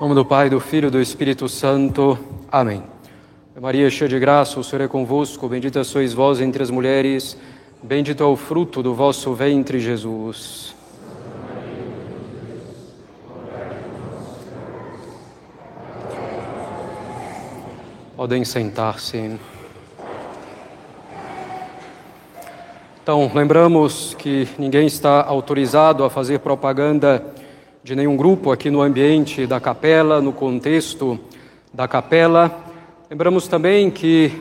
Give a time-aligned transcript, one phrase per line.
[0.00, 2.18] Em nome do Pai, do Filho e do Espírito Santo.
[2.50, 2.82] Amém.
[3.60, 5.46] Maria, cheia de graça, o Senhor é convosco.
[5.46, 7.36] Bendita sois vós entre as mulheres.
[7.82, 10.74] Bendito é o fruto do vosso ventre, Jesus.
[18.16, 19.38] Podem sentar-se.
[23.02, 27.22] Então, lembramos que ninguém está autorizado a fazer propaganda
[27.82, 31.18] de nenhum grupo aqui no ambiente da capela, no contexto
[31.72, 32.54] da capela.
[33.08, 34.32] Lembramos também que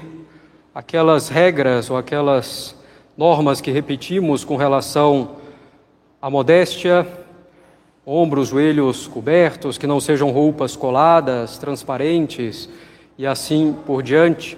[0.76, 2.76] aquelas regras ou aquelas
[3.18, 5.38] normas que repetimos com relação
[6.22, 7.08] à modéstia,
[8.06, 12.70] ombros, joelhos cobertos, que não sejam roupas coladas, transparentes
[13.18, 14.58] e assim por diante,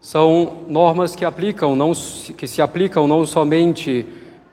[0.00, 1.92] são normas que aplicam não
[2.36, 4.06] que se aplicam não somente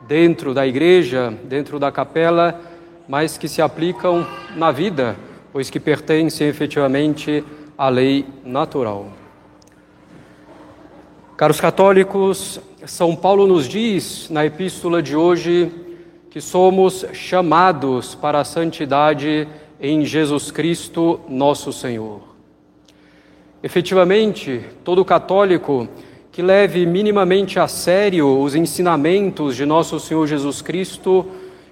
[0.06, 2.75] dentro da igreja, dentro da capela,
[3.08, 5.16] mas que se aplicam na vida,
[5.52, 7.44] pois que pertencem efetivamente
[7.78, 9.11] à lei natural.
[11.38, 15.72] Caros católicos, São Paulo nos diz na epístola de hoje
[16.30, 19.48] que somos chamados para a santidade
[19.80, 22.22] em Jesus Cristo, nosso Senhor.
[23.61, 25.88] Efetivamente, todo católico
[26.31, 31.26] que leve minimamente a sério os ensinamentos de nosso Senhor Jesus Cristo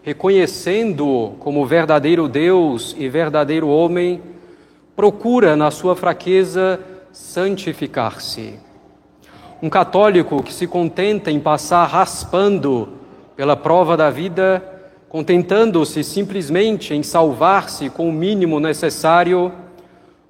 [0.03, 4.21] reconhecendo-o como verdadeiro Deus e verdadeiro homem,
[4.95, 6.79] procura na sua fraqueza
[7.11, 8.59] santificar-se.
[9.61, 12.89] Um católico que se contenta em passar raspando
[13.35, 14.61] pela prova da vida,
[15.07, 19.53] contentando-se simplesmente em salvar-se com o mínimo necessário,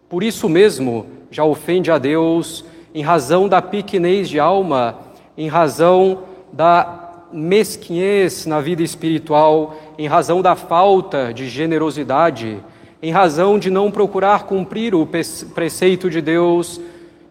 [0.07, 4.99] por isso mesmo já ofende a Deus em razão da pequenez de alma,
[5.35, 6.19] em razão
[6.51, 7.02] da
[7.33, 12.63] mesquinhez na vida espiritual em razão da falta de generosidade,
[13.01, 15.07] em razão de não procurar cumprir o
[15.53, 16.79] preceito de Deus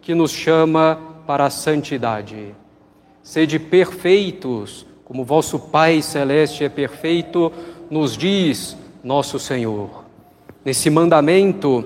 [0.01, 2.53] que nos chama para a santidade.
[3.23, 7.51] Sede perfeitos, como vosso Pai celeste é perfeito,
[7.89, 10.03] nos diz nosso Senhor.
[10.63, 11.85] Nesse mandamento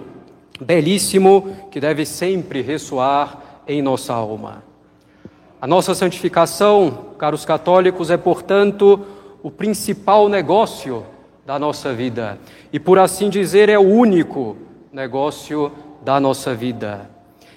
[0.59, 4.67] belíssimo que deve sempre ressoar em nossa alma.
[5.59, 9.00] A nossa santificação, caros católicos, é, portanto,
[9.41, 11.03] o principal negócio
[11.47, 12.38] da nossa vida
[12.72, 14.56] e, por assim dizer, é o único
[14.94, 15.72] negócio
[16.03, 17.09] da nossa vida,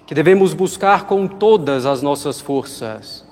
[0.07, 3.27] que devemos buscar com todas as nossas forças.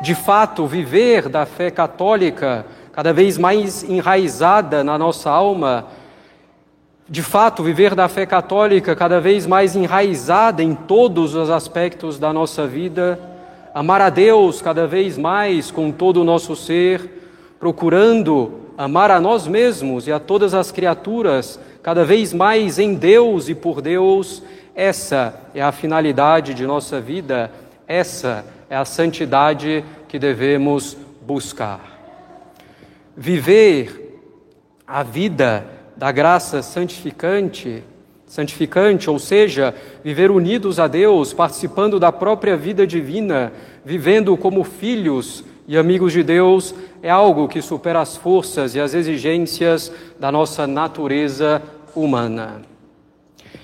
[0.00, 5.88] De fato, viver da fé católica cada vez mais enraizada na nossa alma,
[7.06, 12.32] de fato, viver da fé católica cada vez mais enraizada em todos os aspectos da
[12.32, 13.35] nossa vida,
[13.76, 17.28] amar a Deus cada vez mais com todo o nosso ser,
[17.60, 23.50] procurando amar a nós mesmos e a todas as criaturas cada vez mais em Deus
[23.50, 24.42] e por Deus,
[24.74, 27.52] essa é a finalidade de nossa vida,
[27.86, 31.82] essa é a santidade que devemos buscar.
[33.14, 34.18] Viver
[34.86, 37.84] a vida da graça santificante
[38.36, 39.74] santificante, ou seja,
[40.04, 43.50] viver unidos a Deus, participando da própria vida divina,
[43.82, 48.92] vivendo como filhos e amigos de Deus, é algo que supera as forças e as
[48.92, 51.62] exigências da nossa natureza
[51.94, 52.60] humana.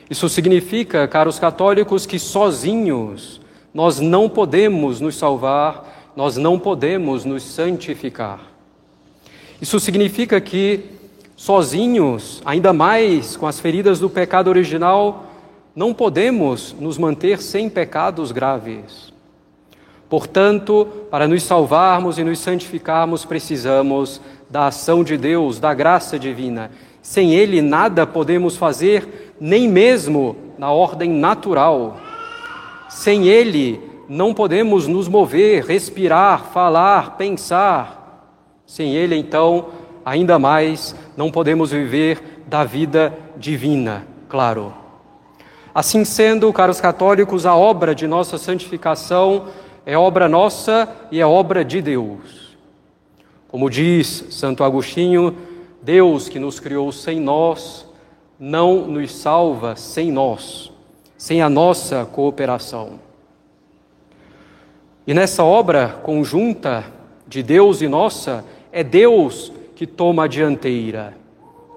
[0.08, 3.42] Isso significa, caros católicos, que sozinhos
[3.74, 8.40] nós não podemos nos salvar, nós não podemos nos santificar.
[9.60, 10.80] Isso significa que
[11.36, 15.26] sozinhos, ainda mais com as feridas do pecado original,
[15.74, 19.12] não podemos nos manter sem pecados graves.
[20.08, 24.20] Portanto, para nos salvarmos e nos santificarmos, precisamos
[24.50, 26.70] da ação de Deus, da graça divina.
[27.00, 31.98] Sem Ele, nada podemos fazer, nem mesmo na ordem natural.
[32.90, 38.28] Sem Ele, não podemos nos mover, respirar, falar, pensar.
[38.66, 39.68] Sem Ele, então,
[40.04, 44.74] ainda mais não podemos viver da vida divina, claro.
[45.74, 49.46] Assim sendo, caros católicos, a obra de nossa santificação
[49.86, 52.56] é obra nossa e é obra de Deus.
[53.48, 55.36] Como diz Santo Agostinho,
[55.82, 57.86] Deus que nos criou sem nós,
[58.38, 60.72] não nos salva sem nós,
[61.16, 63.00] sem a nossa cooperação.
[65.06, 66.84] E nessa obra conjunta
[67.26, 71.14] de Deus e nossa, é Deus que toma a dianteira.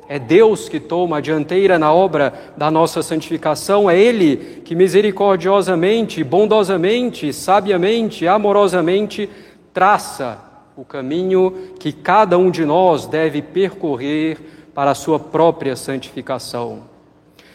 [0.07, 6.23] É Deus que toma a dianteira na obra da nossa santificação, é Ele que misericordiosamente,
[6.23, 9.27] bondosamente, sabiamente, amorosamente
[9.73, 10.39] traça
[10.77, 14.37] o caminho que cada um de nós deve percorrer
[14.73, 16.93] para a sua própria santificação.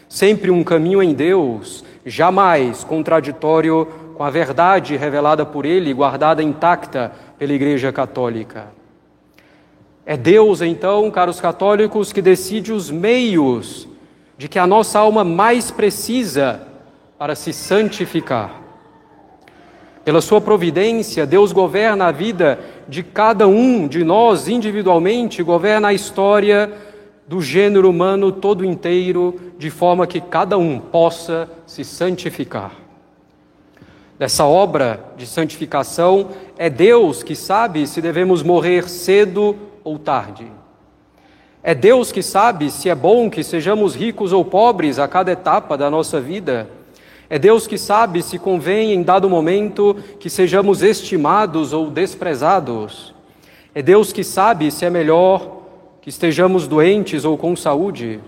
[0.09, 7.13] sempre um caminho em Deus, jamais contraditório com a verdade revelada por Ele guardada intacta
[7.39, 8.80] pela Igreja Católica.
[10.05, 13.87] É Deus, então, caros católicos, que decide os meios
[14.37, 16.61] de que a nossa alma mais precisa
[17.17, 18.59] para se santificar.
[20.03, 22.59] Pela sua providência, Deus governa a vida
[22.89, 26.73] de cada um de nós individualmente, governa a história
[27.27, 32.71] do gênero humano todo inteiro, de forma que cada um possa se santificar.
[34.17, 40.51] Dessa obra de santificação, é Deus que sabe se devemos morrer cedo ou tarde.
[41.63, 45.77] É Deus que sabe se é bom que sejamos ricos ou pobres a cada etapa
[45.77, 46.69] da nossa vida.
[47.29, 53.13] É Deus que sabe se convém em dado momento que sejamos estimados ou desprezados.
[53.73, 55.61] É Deus que sabe se é melhor
[56.01, 58.19] que estejamos doentes ou com saúde.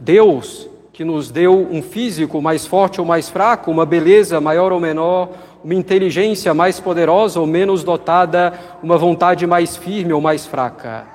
[0.00, 4.78] Deus que nos deu um físico mais forte ou mais fraco, uma beleza maior ou
[4.78, 5.30] menor,
[5.64, 8.52] uma inteligência mais poderosa ou menos dotada,
[8.82, 11.06] uma vontade mais firme ou mais fraca.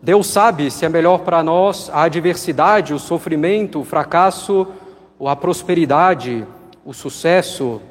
[0.00, 4.66] Deus sabe se é melhor para nós a adversidade, o sofrimento, o fracasso
[5.18, 6.46] ou a prosperidade,
[6.82, 7.82] o sucesso.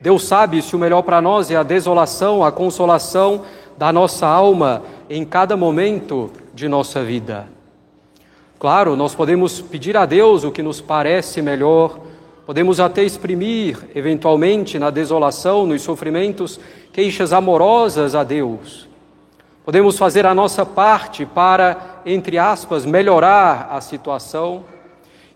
[0.00, 3.42] Deus sabe se o melhor para nós é a desolação, a consolação
[3.76, 7.48] da nossa alma em cada momento de nossa vida.
[8.56, 11.98] Claro, nós podemos pedir a Deus o que nos parece melhor,
[12.46, 16.58] podemos até exprimir, eventualmente, na desolação, nos sofrimentos,
[16.92, 18.88] queixas amorosas a Deus.
[19.64, 24.64] Podemos fazer a nossa parte para, entre aspas, melhorar a situação,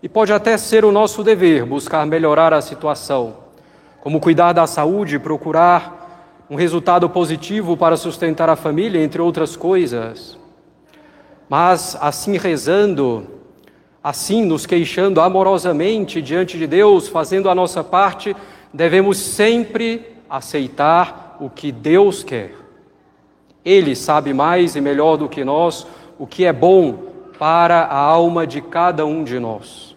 [0.03, 3.37] e pode até ser o nosso dever buscar melhorar a situação,
[4.01, 10.37] como cuidar da saúde, procurar um resultado positivo para sustentar a família, entre outras coisas.
[11.49, 13.34] Mas assim rezando,
[14.05, 18.35] assim nos queixando amorosamente diante de Deus, fazendo a nossa parte,
[18.71, 19.99] devemos sempre
[20.29, 22.51] aceitar o que Deus quer.
[23.65, 25.87] Ele sabe mais e melhor do que nós
[26.19, 26.99] o que é bom
[27.39, 29.95] para a alma de cada um de nós.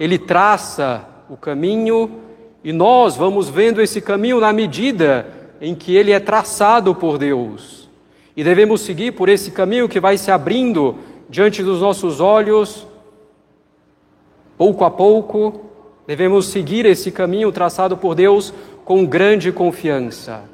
[0.00, 2.10] Ele traça o caminho
[2.64, 5.28] e nós vamos vendo esse caminho na medida
[5.60, 7.88] em que ele é traçado por Deus.
[8.36, 10.98] E devemos seguir por esse caminho que vai se abrindo
[11.30, 12.90] diante dos nossos olhos,
[14.56, 15.60] pouco a pouco,
[16.06, 18.52] devemos seguir esse caminho traçado por Deus
[18.84, 20.52] com grande confiança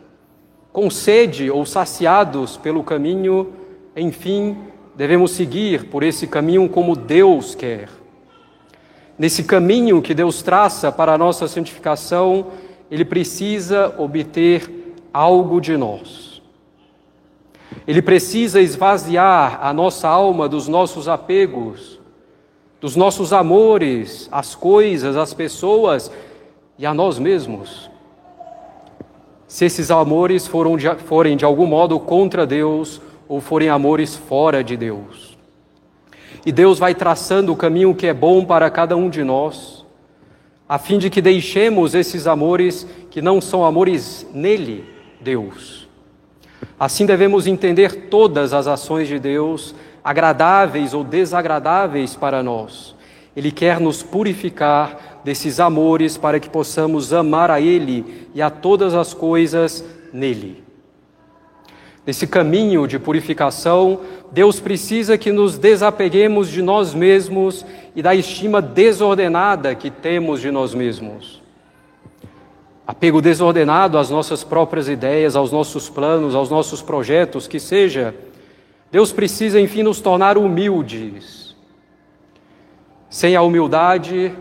[0.79, 3.53] com sede ou saciados pelo caminho,
[3.97, 4.57] enfim,
[4.95, 7.89] devemos seguir por esse caminho como Deus quer.
[9.19, 12.47] Nesse caminho que Deus traça para a nossa santificação,
[12.89, 16.41] ele precisa obter algo de nós.
[17.85, 21.98] Ele precisa esvaziar a nossa alma dos nossos apegos,
[22.81, 26.11] dos nossos amores, às coisas, às pessoas
[26.79, 27.91] e a nós mesmos
[29.49, 34.77] se esses amores de, forem de algum modo contra Deus ou forem amores fora de
[34.77, 35.39] Deus.
[36.45, 39.87] E Deus vai traçando o caminho que é bom para cada um de nós,
[40.69, 44.85] a fim de que deixemos esses amores que não são amores nele,
[45.19, 45.89] Deus.
[46.79, 49.75] Assim devemos entender todas as ações de Deus,
[50.09, 52.97] agradáveis ou desagradáveis para nós.
[53.37, 58.95] Ele quer nos purificar desses amores para que possamos amar a Ele e a todas
[58.95, 60.65] as coisas nele.
[62.07, 64.01] Nesse caminho de purificação,
[64.33, 70.51] Deus precisa que nos desapeguemos de nós mesmos e da estima desordenada que temos de
[70.51, 71.43] nós mesmos.
[72.87, 78.15] Apego desordenado às nossas próprias ideias, aos nossos planos, aos nossos projetos, que seja.
[78.91, 81.55] Deus precisa, enfim, nos tornar humildes.
[83.11, 84.33] Sem a humildade,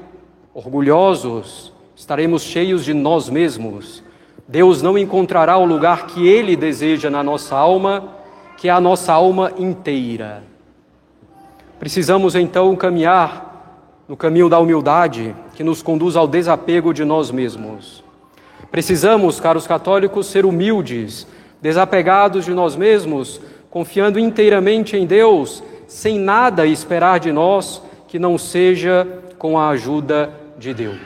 [0.53, 4.03] orgulhosos, estaremos cheios de nós mesmos.
[4.47, 8.15] Deus não encontrará o lugar que Ele deseja na nossa alma,
[8.55, 10.43] que é a nossa alma inteira.
[11.79, 13.47] Precisamos então caminhar
[14.07, 18.03] no caminho da humildade, que nos conduz ao desapego de nós mesmos.
[18.71, 21.27] Precisamos, caros católicos, ser humildes,
[21.61, 23.41] desapegados de nós mesmos,
[23.77, 29.07] confiando inteiramente em Deus, sem nada esperar de nós que não seja
[29.37, 30.97] com a ajuda de Deus.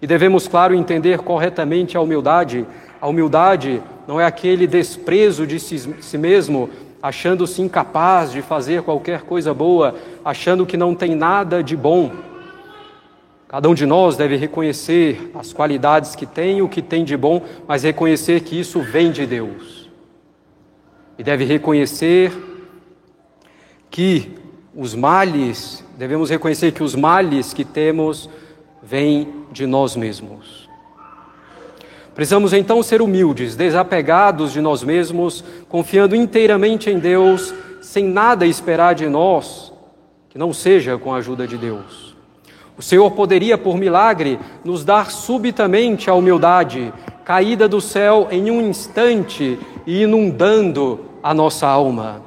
[0.00, 2.64] E devemos, claro, entender corretamente a humildade.
[3.00, 6.70] A humildade não é aquele desprezo de si, mesmo,
[7.02, 12.12] achando-se incapaz de fazer qualquer coisa boa, achando que não tem nada de bom.
[13.48, 17.42] Cada um de nós deve reconhecer as qualidades que tem, o que tem de bom,
[17.66, 19.79] mas reconhecer que isso vem de Deus.
[21.20, 22.32] E deve reconhecer
[23.90, 24.38] que
[24.74, 28.26] os males, devemos reconhecer que os males que temos
[28.82, 30.66] vêm de nós mesmos.
[32.14, 38.94] Precisamos então ser humildes, desapegados de nós mesmos, confiando inteiramente em Deus, sem nada esperar
[38.94, 39.74] de nós
[40.30, 42.16] que não seja com a ajuda de Deus.
[42.78, 46.90] O Senhor poderia, por milagre, nos dar subitamente a humildade,
[47.26, 52.22] caída do céu em um instante e inundando a nossa alma.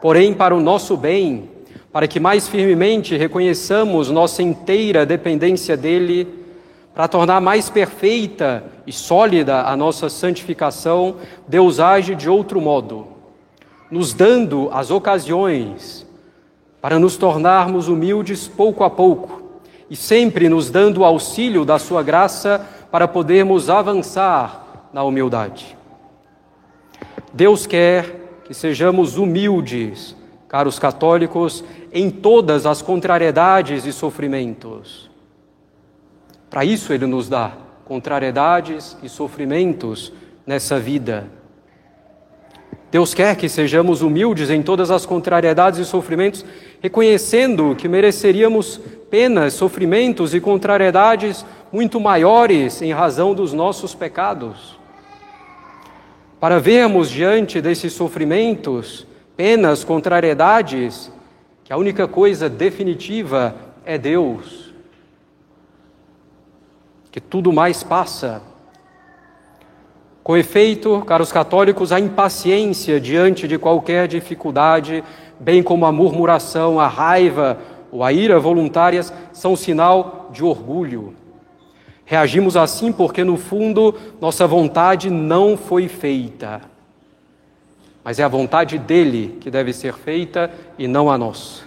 [0.00, 1.48] Porém, para o nosso bem,
[1.92, 6.40] para que mais firmemente reconheçamos nossa inteira dependência dEle,
[6.94, 13.06] para tornar mais perfeita e sólida a nossa santificação, Deus age de outro modo,
[13.90, 16.06] nos dando as ocasiões
[16.80, 19.42] para nos tornarmos humildes pouco a pouco
[19.88, 25.79] e sempre nos dando o auxílio da Sua graça para podermos avançar na humildade.
[27.32, 30.16] Deus quer que sejamos humildes,
[30.48, 35.08] caros católicos, em todas as contrariedades e sofrimentos.
[36.48, 37.52] Para isso Ele nos dá
[37.84, 40.12] contrariedades e sofrimentos
[40.44, 41.28] nessa vida.
[42.90, 46.44] Deus quer que sejamos humildes em todas as contrariedades e sofrimentos,
[46.82, 54.79] reconhecendo que mereceríamos penas, sofrimentos e contrariedades muito maiores em razão dos nossos pecados.
[56.40, 59.06] Para vermos diante desses sofrimentos,
[59.36, 61.12] penas, contrariedades,
[61.62, 63.54] que a única coisa definitiva
[63.84, 64.72] é Deus,
[67.10, 68.40] que tudo mais passa.
[70.22, 75.04] Com efeito, caros católicos, a impaciência diante de qualquer dificuldade,
[75.38, 77.58] bem como a murmuração, a raiva
[77.92, 81.19] ou a ira voluntárias, são sinal de orgulho.
[82.10, 86.60] Reagimos assim porque, no fundo, nossa vontade não foi feita
[88.02, 91.62] mas é a vontade dele que deve ser feita e não a nossa.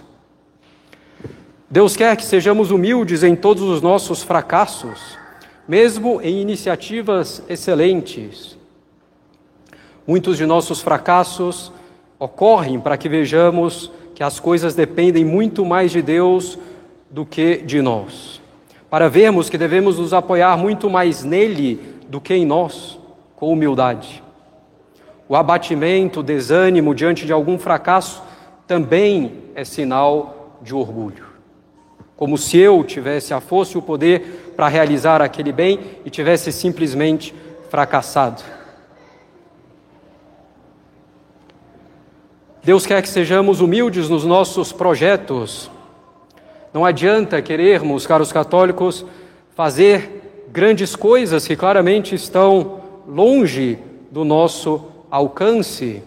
[1.70, 5.18] Deus quer que sejamos humildes em todos os nossos fracassos,
[5.66, 8.58] mesmo em iniciativas excelentes.
[10.06, 11.72] Muitos de nossos fracassos
[12.18, 16.58] ocorrem para que vejamos que as coisas dependem muito mais de Deus
[17.10, 18.40] do que de nós.
[18.94, 22.96] Para vermos que devemos nos apoiar muito mais nele do que em nós,
[23.34, 24.22] com humildade.
[25.28, 28.22] O abatimento, o desânimo diante de algum fracasso
[28.68, 31.26] também é sinal de orgulho.
[32.16, 36.52] Como se eu tivesse a força e o poder para realizar aquele bem e tivesse
[36.52, 37.34] simplesmente
[37.68, 38.44] fracassado.
[42.62, 45.68] Deus quer que sejamos humildes nos nossos projetos.
[46.74, 49.06] Não adianta querermos, caros católicos,
[49.54, 53.78] fazer grandes coisas que claramente estão longe
[54.10, 56.02] do nosso alcance,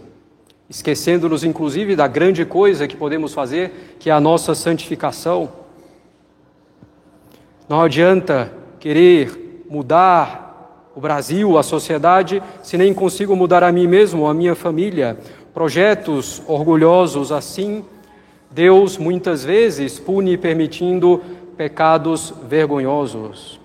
[0.70, 5.50] esquecendo-nos inclusive da grande coisa que podemos fazer, que é a nossa santificação.
[7.70, 14.28] Não adianta querer mudar o Brasil, a sociedade, se nem consigo mudar a mim mesmo,
[14.28, 15.18] a minha família.
[15.54, 17.86] Projetos orgulhosos assim,
[18.58, 21.22] Deus muitas vezes pune permitindo
[21.56, 23.60] pecados vergonhosos.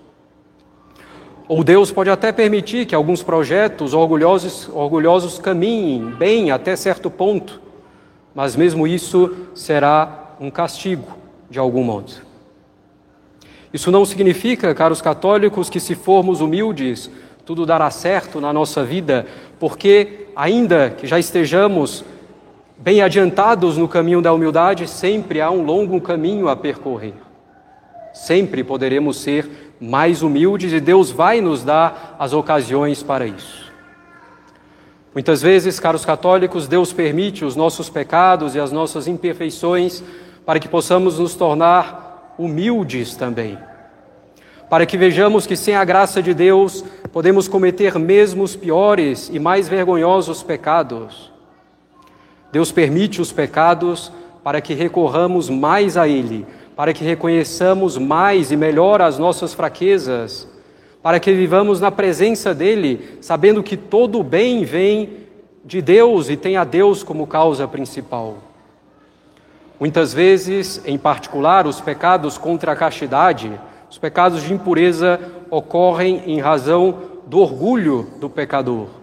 [1.47, 7.59] Ou Deus pode até permitir que alguns projetos orgulhosos, orgulhosos caminhem bem até certo ponto,
[8.35, 11.17] mas mesmo isso será um castigo
[11.49, 12.13] de algum modo.
[13.73, 17.09] Isso não significa, caros católicos, que se formos humildes,
[17.43, 19.25] tudo dará certo na nossa vida,
[19.59, 22.05] porque ainda que já estejamos
[22.83, 27.13] bem adiantados no caminho da humildade, sempre há um longo caminho a percorrer.
[28.13, 33.71] Sempre poderemos ser mais humildes e Deus vai nos dar as ocasiões para isso.
[35.13, 40.03] Muitas vezes, caros católicos, Deus permite os nossos pecados e as nossas imperfeições
[40.45, 43.57] para que possamos nos tornar humildes também.
[44.69, 49.39] Para que vejamos que sem a graça de Deus podemos cometer mesmo os piores e
[49.39, 51.32] mais vergonhosos pecados.
[52.53, 54.11] Deus permite os pecados
[54.43, 56.45] para que recorramos mais a Ele,
[56.75, 60.47] para que reconheçamos mais e melhor as nossas fraquezas,
[61.01, 65.25] para que vivamos na presença dEle, sabendo que todo o bem vem
[65.65, 68.37] de Deus e tem a Deus como causa principal.
[69.79, 73.51] Muitas vezes, em particular, os pecados contra a castidade,
[73.89, 75.19] os pecados de impureza
[75.49, 79.01] ocorrem em razão do orgulho do pecador,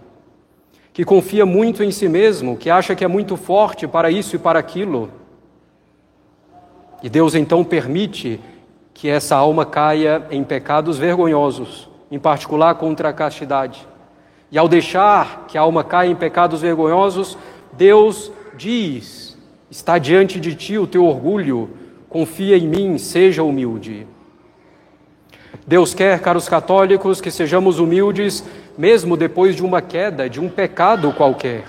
[0.93, 4.39] que confia muito em si mesmo, que acha que é muito forte para isso e
[4.39, 5.09] para aquilo
[7.01, 8.39] e Deus então permite
[8.93, 13.87] que essa alma caia em pecados vergonhosos, em particular contra a castidade.
[14.51, 17.37] E ao deixar que a alma caia em pecados vergonhosos,
[17.73, 19.31] Deus diz
[19.69, 21.69] Está diante de ti o teu orgulho,
[22.09, 24.05] confia em mim, seja humilde.
[25.65, 28.43] Deus quer, caros católicos, que sejamos humildes,
[28.81, 31.65] mesmo depois de uma queda, de um pecado qualquer.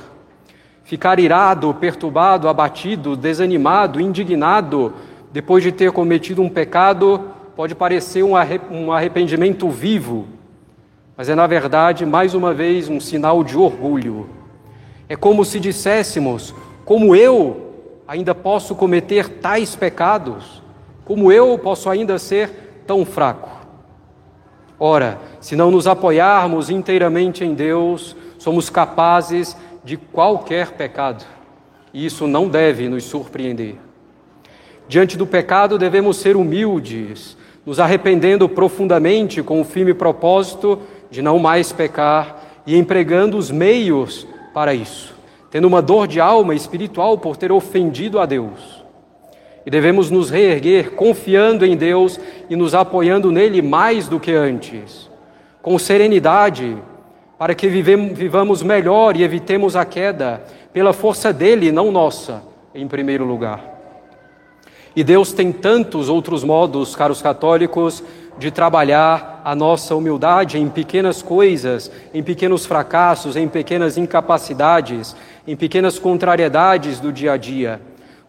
[0.82, 4.94] Ficar irado, perturbado, abatido, desanimado, indignado,
[5.30, 10.26] depois de ter cometido um pecado, pode parecer um arrependimento vivo,
[11.14, 14.30] mas é, na verdade, mais uma vez, um sinal de orgulho.
[15.06, 17.74] É como se disséssemos: como eu
[18.08, 20.62] ainda posso cometer tais pecados?
[21.04, 23.61] Como eu posso ainda ser tão fraco?
[24.84, 31.24] Ora, se não nos apoiarmos inteiramente em Deus, somos capazes de qualquer pecado.
[31.94, 33.76] E isso não deve nos surpreender.
[34.88, 41.38] Diante do pecado, devemos ser humildes, nos arrependendo profundamente com o firme propósito de não
[41.38, 45.14] mais pecar e empregando os meios para isso,
[45.48, 48.81] tendo uma dor de alma espiritual por ter ofendido a Deus.
[49.64, 52.18] E devemos nos reerguer confiando em Deus
[52.50, 55.08] e nos apoiando nele mais do que antes,
[55.62, 56.76] com serenidade,
[57.38, 60.42] para que vivamos melhor e evitemos a queda,
[60.72, 62.42] pela força dele, não nossa,
[62.74, 63.72] em primeiro lugar.
[64.94, 68.02] E Deus tem tantos outros modos, caros católicos,
[68.38, 75.16] de trabalhar a nossa humildade em pequenas coisas, em pequenos fracassos, em pequenas incapacidades,
[75.46, 77.80] em pequenas contrariedades do dia a dia,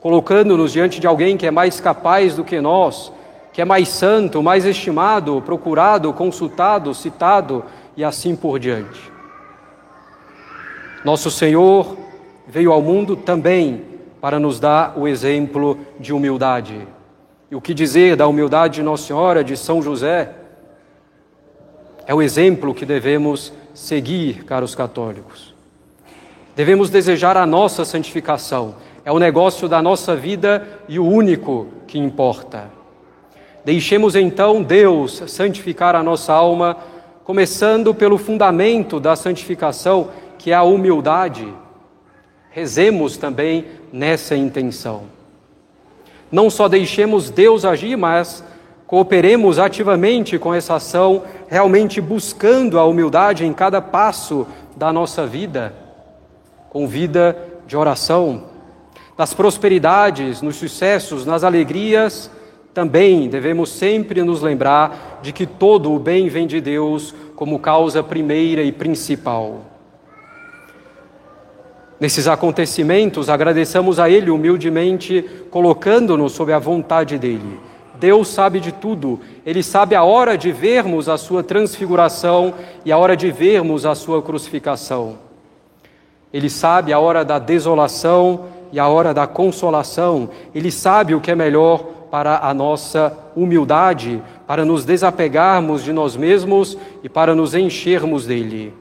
[0.03, 3.10] colocando-nos diante de alguém que é mais capaz do que nós,
[3.53, 7.63] que é mais santo, mais estimado, procurado, consultado, citado
[7.95, 9.00] e assim por diante.
[11.05, 11.95] Nosso Senhor
[12.45, 13.81] veio ao mundo também
[14.19, 16.86] para nos dar o exemplo de humildade.
[17.50, 20.31] E o que dizer da humildade de Nossa Senhora, de São José?
[22.05, 25.53] É o exemplo que devemos seguir, caros católicos.
[26.57, 28.75] Devemos desejar a nossa santificação.
[29.05, 32.71] É o negócio da nossa vida e o único que importa.
[33.65, 36.77] Deixemos então Deus santificar a nossa alma,
[37.23, 41.47] começando pelo fundamento da santificação, que é a humildade.
[42.49, 45.04] Rezemos também nessa intenção.
[46.32, 48.43] Não só deixemos Deus agir, mas
[48.88, 55.73] cooperemos ativamente com essa ação, realmente buscando a humildade em cada passo da nossa vida,
[56.69, 58.52] com vida de oração.
[59.17, 62.32] Nas prosperidades, nos sucessos, nas alegrias,
[62.73, 68.02] também devemos sempre nos lembrar de que todo o bem vem de Deus como causa
[68.02, 69.62] primeira e principal.
[71.99, 77.60] Nesses acontecimentos, agradeçamos a Ele humildemente, colocando-nos sob a vontade dEle.
[77.99, 82.97] Deus sabe de tudo, Ele sabe a hora de vermos a Sua transfiguração e a
[82.97, 85.19] hora de vermos a Sua crucificação.
[86.34, 90.29] Ele sabe a hora da desolação e a hora da consolação.
[90.53, 96.17] Ele sabe o que é melhor para a nossa humildade, para nos desapegarmos de nós
[96.17, 98.73] mesmos e para nos enchermos dele.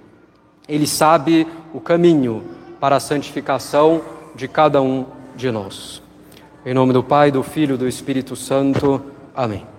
[0.66, 2.42] Ele sabe o caminho
[2.80, 4.00] para a santificação
[4.34, 5.04] de cada um
[5.36, 6.02] de nós.
[6.64, 9.00] Em nome do Pai, do Filho e do Espírito Santo.
[9.34, 9.71] Amém.